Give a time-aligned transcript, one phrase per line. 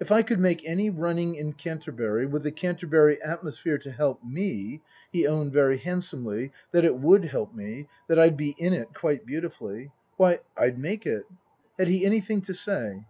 [0.00, 4.80] If I could make any running in Canterbury, with the Canterbury atmosphere to help me
[5.12, 9.26] (he owned very handsomely that it would help me, that I'd be "in it" quite
[9.26, 11.24] beautifully), why, I'd make it.
[11.78, 13.04] Had he anything to say